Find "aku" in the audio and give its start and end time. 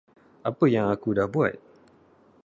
0.95-1.09